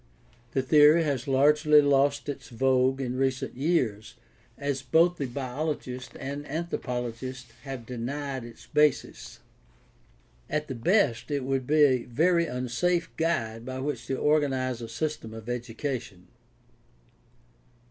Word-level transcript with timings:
The 0.53 0.63
theory 0.63 1.03
has 1.03 1.27
largely 1.27 1.79
lost 1.79 2.27
its 2.27 2.49
vogue 2.49 2.99
in 2.99 3.17
recent 3.17 3.55
years, 3.55 4.15
as 4.57 4.81
both 4.81 5.17
the 5.17 5.27
biologist 5.27 6.13
and 6.19 6.43
anthropologist 6.47 7.51
have 7.65 7.85
denied 7.85 8.43
its 8.43 8.65
basis. 8.65 9.41
At 10.49 10.67
the 10.67 10.73
best 10.73 11.29
it 11.29 11.43
would 11.43 11.67
be 11.67 11.83
a 11.83 12.05
very 12.05 12.47
unsafe 12.47 13.15
guide 13.15 13.63
by 13.63 13.77
which 13.77 14.07
to 14.07 14.17
organize 14.17 14.81
a 14.81 14.89
system 14.89 15.35
of 15.35 15.47
education. 15.47 16.29